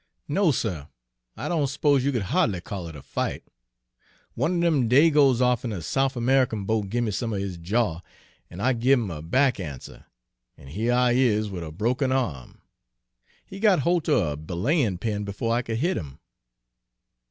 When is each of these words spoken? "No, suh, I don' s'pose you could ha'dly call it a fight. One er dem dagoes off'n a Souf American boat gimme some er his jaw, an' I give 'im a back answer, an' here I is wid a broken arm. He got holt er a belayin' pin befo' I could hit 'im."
"No, 0.27 0.49
suh, 0.49 0.87
I 1.37 1.47
don' 1.47 1.67
s'pose 1.67 2.03
you 2.03 2.11
could 2.11 2.23
ha'dly 2.33 2.59
call 2.59 2.87
it 2.87 2.95
a 2.95 3.03
fight. 3.03 3.43
One 4.33 4.57
er 4.57 4.61
dem 4.61 4.87
dagoes 4.87 5.41
off'n 5.43 5.71
a 5.71 5.79
Souf 5.83 6.15
American 6.15 6.65
boat 6.65 6.89
gimme 6.89 7.11
some 7.11 7.35
er 7.35 7.37
his 7.37 7.57
jaw, 7.59 7.99
an' 8.49 8.61
I 8.61 8.73
give 8.73 8.97
'im 8.97 9.11
a 9.11 9.21
back 9.21 9.59
answer, 9.59 10.07
an' 10.57 10.69
here 10.69 10.93
I 10.93 11.11
is 11.11 11.51
wid 11.51 11.61
a 11.61 11.71
broken 11.71 12.11
arm. 12.11 12.63
He 13.45 13.59
got 13.59 13.81
holt 13.81 14.09
er 14.09 14.31
a 14.31 14.35
belayin' 14.37 14.97
pin 14.97 15.23
befo' 15.23 15.51
I 15.51 15.61
could 15.61 15.77
hit 15.77 15.97
'im." 15.97 16.17